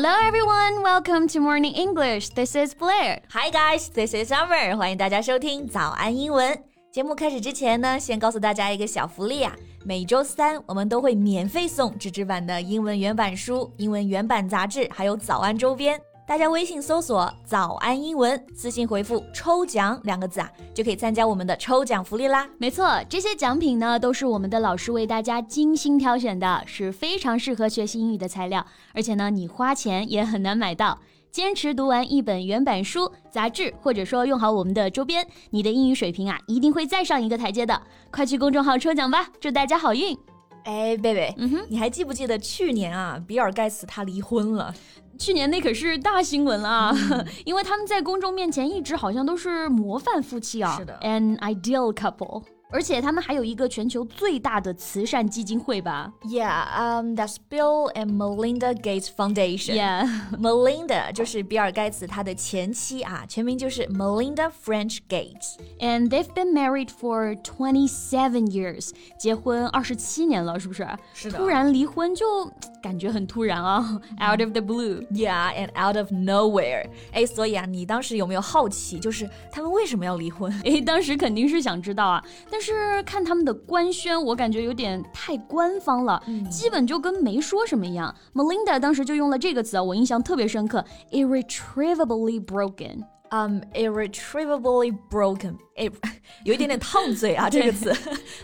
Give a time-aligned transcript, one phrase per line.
[0.00, 2.28] Hello everyone, welcome to Morning English.
[2.28, 3.20] This is Blair.
[3.32, 4.76] Hi guys, this is Summer.
[4.76, 6.56] 欢迎大家收听早安英文。
[6.92, 9.52] 节目开始之前呢，先告诉大家一个小福利啊！
[9.84, 16.00] 每周三我们都会免费送纸质版的英文原版书、英文原版杂志，还有早安周边。
[16.28, 22.46] 大家微信搜索“早安英文”，私信回复“抽奖”两个字啊，就可以参加我们的抽奖福利啦。
[22.58, 30.98] 没错，这些奖品呢都是我们的老师为大家精心挑选的，是非常适合学习英语的材料，而且呢你花钱也很难买到。
[31.30, 37.80] 坚持读完一本原版书、杂志，或者说用好我们的周边，你的英语水平啊一定会再上一个台阶的。
[38.10, 40.14] 快去公众号抽奖吧，祝大家好运！
[40.64, 44.74] 哎，贝贝，嗯哼，你还记不记得去年啊，比尔盖茨他离婚了？
[45.18, 46.94] 去年那可是大新闻啊，
[47.44, 52.42] 因为他们在公众面前一直好像都是模范夫妻啊，是的，an ideal couple。
[52.70, 59.74] 而且他们还有一个全球最大的慈善基金会吧？Yeah, um, that's Bill and Melinda Gates Foundation.
[59.74, 60.06] Yeah,
[60.38, 65.56] Melinda 就是比尔盖茨他的前妻啊，全名就是 Melinda French Gates.
[65.80, 68.90] And they've been married for twenty seven years.
[69.18, 70.86] 结婚二十七年了，是不是？
[71.14, 71.38] 是的。
[71.38, 72.52] 突然离婚就
[72.87, 75.05] 感觉很突然啊，out of the blue.
[75.11, 76.87] Yeah, and out of nowhere.
[77.11, 80.51] 哎，所以啊，你当时有没有好奇，就是他们为什么要离婚？
[80.65, 82.63] 哎，当时肯定是想知道啊，但。
[82.63, 88.15] 但是看他们的官宣，我感觉有点太官方了，嗯、基本就跟没说什么一样。
[88.33, 95.89] Melinda 当时就用了这个词啊，我印象特别深刻，irretrievably broken。Um, irretrievably broken，哎，
[96.45, 97.93] 有一点点烫嘴啊，这个词。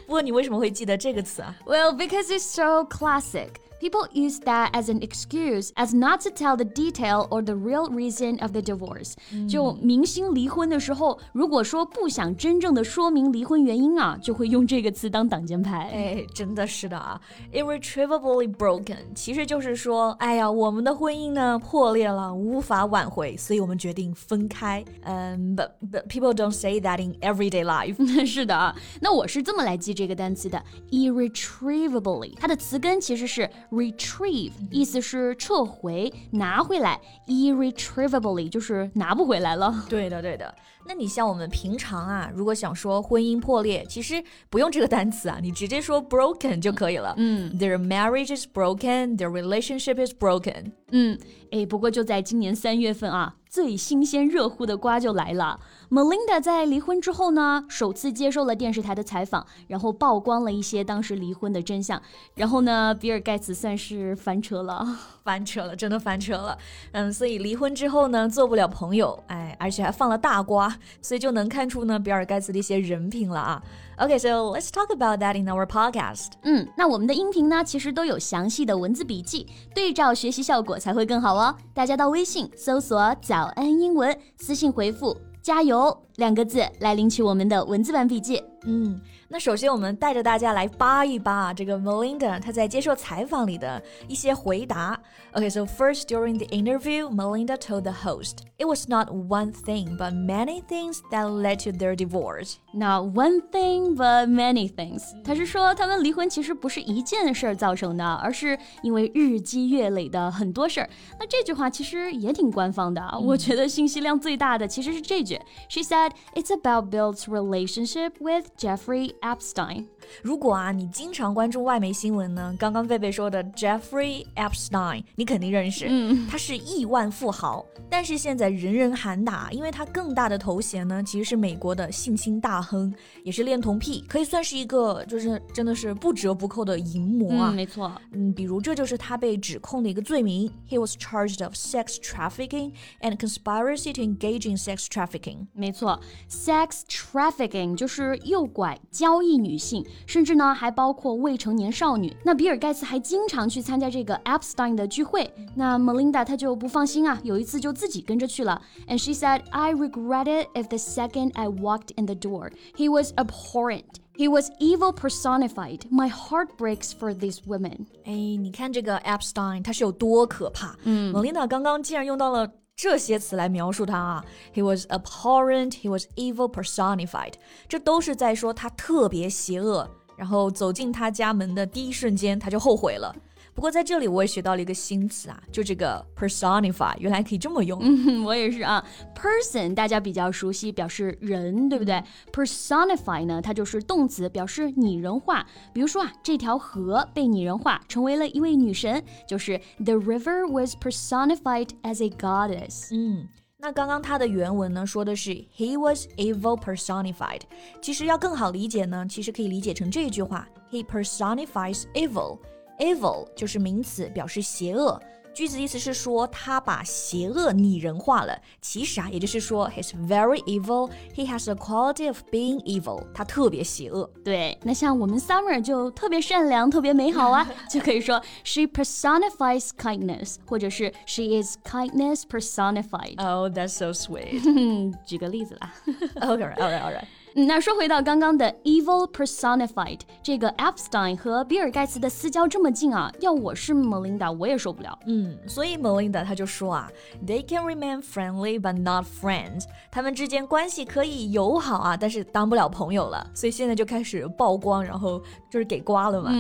[0.06, 1.56] 不过你为什么会记得这个词啊？
[1.66, 3.52] Well, because it's so classic.
[3.84, 7.90] People use that as an excuse as not to tell the detail or the real
[7.90, 9.14] reason of the divorce。
[9.48, 15.90] 就明星离婚的时候，如果说不想真正的说明离婚原因啊，就会用这个词当挡箭牌。
[15.94, 17.22] 哎，真的是的啊，
[17.54, 24.84] irretrievably broken，其实就是说，哎呀，我们的婚姻呢破裂了，无法挽回，所以我们决定分开。
[25.04, 28.26] 嗯，but but people don't say that in everyday life。
[28.26, 33.50] 是的啊，那我是这么来记这个单词的，irretrievably，它的词根其实是。
[33.75, 39.85] retrieve 意思是撤回、拿回来，irretrievably 就是拿不回来了。
[39.89, 40.55] 对的，对的。
[40.87, 47.15] 那你像我们平常啊，如果想说婚姻破裂，其实不用这个单词啊，你直接说 broken 就可以了。
[47.17, 50.73] 嗯，Their marriage is broken, their relationship is broken。
[50.91, 51.19] 嗯，
[51.51, 55.59] 哎，不过就在今年三月份啊，最新鲜热乎的瓜就来了。
[55.91, 62.01] Melinda 在离婚之后呢，首次接受了电视台的采访，然后曝光了一些当时离婚的真相。
[62.35, 64.87] 然后呢，比尔盖茨算是翻车了，
[65.25, 66.57] 翻车了，真的翻车了。
[66.93, 70.75] 嗯，所以离婚之后呢，做不了朋友，哎，而且还放了大瓜。
[71.03, 73.63] 所以就能看出呢，比尔盖茨的一些人品了啊。
[73.97, 76.33] OK，so let's talk about that in our podcast.
[76.43, 81.55] 嗯，那我们的音频呢，其实都有详细的文字笔记，对照学习效果才会更好哦。
[81.73, 88.43] 大家到微信搜索“早安英文”，私信回复“加油”两个字来领取我们的文字版笔记。
[88.65, 89.01] 嗯。
[89.27, 94.97] 那首先，我们带着大家来扒一扒这个 Melinda 她在接受采访里的一些回答。
[95.33, 100.13] Okay, so first during the interview, Melinda told the host it was not one thing but
[100.13, 102.59] many things that led to their divorce.
[102.73, 105.03] Not one thing but many things.
[105.25, 110.89] 她是说他们离婚其实不是一件事儿造成的，而是因为日积月累的很多事儿。
[111.19, 115.41] 那这句话其实也挺官方的，我觉得信息量最大的其实是这句。
[115.69, 116.04] She said
[116.35, 119.89] it's about Bill's relationship with Jeffrey Epstein。
[120.23, 132.93] 如果啊，你经常关注外媒新闻呢，刚刚贝贝说的 Jeffrey Epstein，你肯定认识，嗯，他是亿万富豪，但是现在人人喊打，因为他更大的头衔呢，其实是美国的性侵大亨，
[133.23, 145.47] 也是恋童癖，可以算是一个就是真的是不折不扣的淫魔啊，没错，嗯，比如这就是他被指控的一个罪名，He was charged of sex trafficking and conspiracy to engage in sex trafficking。
[145.53, 148.79] 没错，sex trafficking 就是诱拐。
[148.91, 152.16] 交易女性，甚至呢还包括未成年少女。
[152.24, 155.30] 那比尔盖茨还经常去参加这个 Epstein 的聚会。
[155.56, 158.62] 那 Melinda 她就不放心啊，有一次就自己跟着去了。
[158.88, 163.12] And she said, "I regret it if the second I walked in the door, he was
[163.14, 163.84] abhorrent."
[164.16, 165.84] He was evil personified.
[165.90, 167.86] My heart breaks for these women.
[168.04, 170.76] 哎，你看这个 Epstein，他是有多可怕？
[170.84, 172.46] 嗯，Melinda 刚刚竟然用到了
[172.77, 177.35] 这些词来描述他啊，He was abhorrent, he was evil personified，
[177.69, 179.89] 这都是在说他特别邪恶。
[180.17, 183.15] 然后走进他家门的第一瞬间，他就后悔了。
[183.55, 187.79] 不过在这里我也学到了一个新词啊，就这个 personify，原来可以这么用。
[187.81, 188.85] 嗯，我也是啊。
[189.15, 192.03] person 大家比较熟悉，表示人，对不对
[192.33, 195.47] ？personify 呢，它就是动词，表示拟人化。
[195.73, 202.89] 比如说啊，这条河被拟人化，成为了一位女神，就是 the river was personified as a goddess。
[202.91, 203.29] 嗯。
[203.59, 207.41] 那刚刚它的原文呢，说的是 He was evil personified。
[207.81, 212.41] 其实要更好理解呢，其实可以理解成这一句话：He personifies evil。
[212.80, 215.02] evil 就是名词，表示邪恶。
[215.32, 218.38] 句子意思是说，他把邪恶拟人化了。
[218.62, 220.90] 其实啊，也就是说，he's very evil.
[221.16, 223.06] He has the quality of being evil.
[223.14, 224.10] 他特别邪恶。
[224.24, 234.94] 对，那像我们 Summer 就特别善良，特别美好啊，就可以说 she personifies kindness，或者是 she is kindness personified。Oh, that's so sweet.
[235.06, 235.74] 举个例子啦。
[236.16, 237.06] Okay, all right, all right.
[237.36, 244.98] 那说回到刚刚的 evil personified，这个 Epstein 和比尔盖茨的私交这么近啊，要我是 Melinda，我也受不了。
[245.06, 246.92] 嗯，所以 Melinda 他就说啊，
[247.26, 253.26] They can remain friendly but not friends，他们之间关系可以友好啊，但是当不了朋友了。
[253.36, 255.22] 所以现在就开始曝光，然后
[255.52, 256.32] 就是给刮了嘛。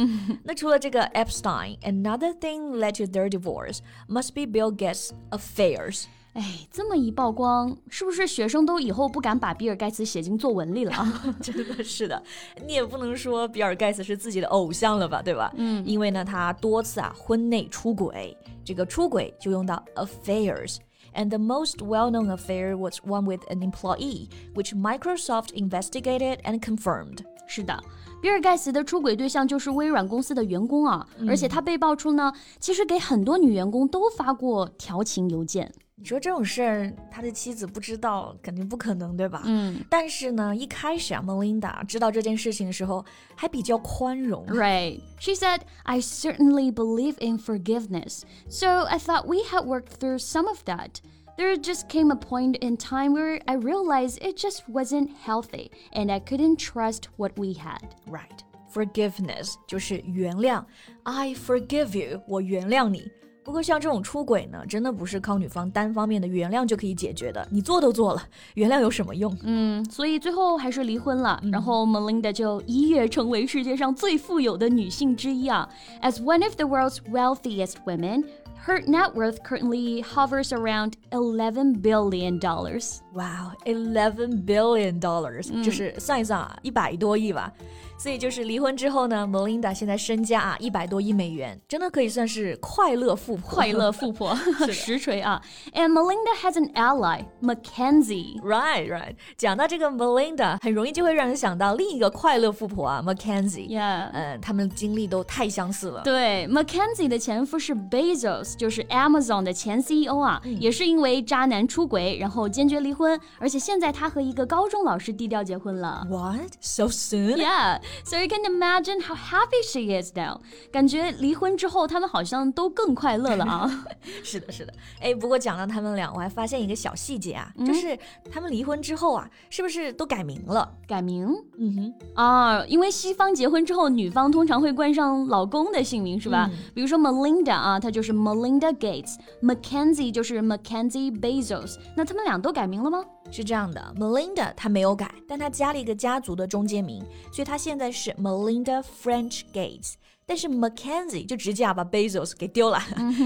[0.43, 3.77] 那除了这个 Epstein，another thing led to their divorce
[4.07, 6.05] must be Bill Gates' affairs。
[6.34, 11.24] 哎，这么一曝光，是不是学生都以后不敢把比尔盖茨写进作文里了啊？
[11.40, 12.20] 真的是的，
[12.66, 15.52] 你也不能说比尔盖茨是自己的偶像了吧，对吧？
[15.56, 20.78] 嗯，因为呢，他多次啊婚内出轨，这个出轨就用到 affairs。
[21.16, 27.18] And the most well-known affair was one with an employee, which Microsoft investigated and confirmed.
[27.46, 27.80] 是的，
[28.20, 35.72] 比尔盖茨的出轨对象就是微软公司的员工啊，而且他被爆出呢，其实给很多女员工都发过调情邮件。
[35.95, 39.41] 你说这种事儿，他的妻子不知道，肯定不可能，对吧？
[39.43, 39.83] 嗯。
[39.89, 43.03] 但是呢，一开始啊，Melinda 知道这件事情的时候，
[43.35, 44.45] 还比较宽容。
[44.47, 45.01] Right.
[45.19, 50.47] She said, "I certainly believe in forgiveness, so I thought we had worked through some
[50.47, 51.01] of that."
[51.37, 56.11] There just came a point in time where I realized it just wasn't healthy and
[56.11, 57.81] I couldn't trust what we had.
[58.07, 58.39] Right.
[58.73, 60.65] Forgiveness 就是原谅。
[61.03, 63.09] I forgive you，我原谅你。
[63.44, 67.46] 不过像这种出轨呢，真的不是靠女方单方面的原谅就可以解决的。
[67.50, 68.22] 你做都做了，
[68.54, 69.36] 原谅有什么用？
[69.42, 71.38] 嗯，所以最后还是离婚了。
[71.52, 75.68] 然后 Melinda 就一跃成为世界上最富有的女性之一啊。
[76.00, 78.24] As one of the world's wealthiest women.
[78.66, 83.00] Her net worth currently hovers around eleven billion dollars.
[83.12, 87.52] Wow, eleven billion dollars，、嗯、就是算一算啊，一百多亿吧。
[87.97, 93.49] 所以就是离婚之后呢，Melinda 现在身价啊一百多亿美元，真的可以算是快乐富婆。
[93.49, 94.33] 快乐富婆，
[94.71, 95.41] 实锤啊！
[95.73, 98.39] And Melinda has an ally, Mackenzie.
[98.41, 99.15] Right, right.
[99.37, 106.01] 讲到这个 Melinda，很容易就会让人想到另一个快乐富婆啊，Mackenzie。Yeah，嗯，他们经历都太相似了。
[106.03, 116.07] 对，Mackenzie 的前夫是 Bezos，就是 Amazon 的前 CEO 啊，嗯、也是因为渣男出轨，然后坚决离婚，而且现在他和一个高中老师低调结婚了。
[116.09, 116.53] What?
[116.61, 117.35] So soon?
[117.35, 117.81] Yeah.
[118.04, 120.40] So you can imagine how happy she is now.
[120.72, 123.86] 感觉离婚之后，他们好像都更快乐了啊。
[124.22, 124.72] 是的，是的。
[125.00, 127.98] 哎，不过讲到他们俩，我还发现一个小细节啊，嗯、就是
[128.30, 130.72] 他们离婚之后啊，是不是都改名了？
[130.86, 131.28] 改名？
[131.58, 131.94] 嗯哼。
[132.14, 136.48] 啊，因为西方结婚之后，女方通常会冠上老公的姓名，是吧？
[136.52, 141.76] 嗯、比如说 Melinda 啊，她就是 Melinda Gates；Mackenzie 就是 Mackenzie Bezos。
[141.96, 143.04] 那他们俩都改名了吗？
[143.33, 149.93] 是这样的，Melinda 她没有改，但她加了一个家族的中间名，所以她现在是 Melinda French Gates。
[150.25, 152.79] 但是 Mackenzie 就直接把 Bezos 给丢了，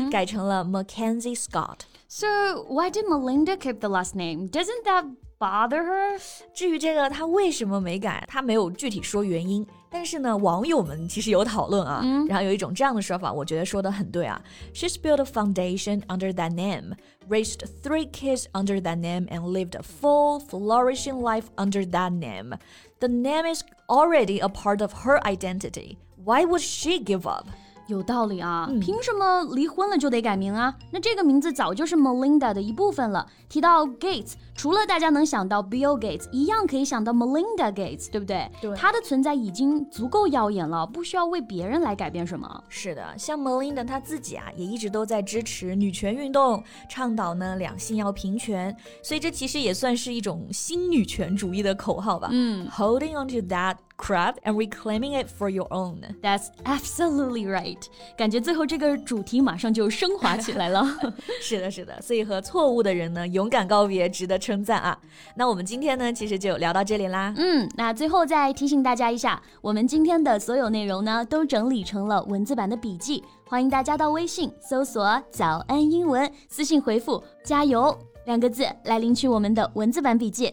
[0.09, 1.79] 改成了 Mackenzie Scott。
[2.07, 2.27] So
[2.69, 4.49] why did Melinda keep the last name?
[4.49, 6.21] Doesn't that bother her?
[6.53, 9.67] 至于这个她为什么没改，她没有具体说原因。
[9.89, 14.41] 但是呢，网友们其实有讨论啊，嗯、然后有一种这样的说法，我觉得说的很对啊。
[14.73, 16.95] She's built a foundation under that name,
[17.29, 22.57] raised three kids under that name, and lived a full, flourishing life under that name.
[22.99, 25.97] The name is already a part of her identity.
[26.15, 27.47] Why would she give up?
[27.88, 30.74] 有道理啊，嗯、凭什么离婚了就得改名啊？
[30.90, 33.26] 那这个名字早就是 Melinda 的一部分了。
[33.48, 38.48] 提到 Gates，除了大家能想到 Bill Gates，一样可以想到 Melinda Gates，对不对？
[38.60, 42.62] 对，她的存在已经足够耀眼了，不需要为别人来改变什么。
[42.68, 52.28] 是的，像 Melinda 她自己啊，也一直都在支持女权运动，倡导呢两性要平权，所以这其实也算是一种新女权主义的口号吧。
[52.30, 56.00] 嗯，Holding on to that crap and reclaiming it for your own.
[56.22, 57.78] That's absolutely right.
[58.16, 60.86] 感觉最后这个主题马上就升华起来了。
[61.42, 62.00] 是的，是的。
[62.00, 64.98] 所以和错误的人呢，勇敢告别，值得称赞啊。
[65.34, 67.34] 那我们今天呢，其实就聊到这里啦。
[67.36, 80.52] 嗯，那最后再提醒大家一下，我们今天的所有内容呢，都整理成了文字版的笔记，欢迎大家到微信搜索“早安英文”，私信回复“加油”两个字来领取我们的文字版笔记。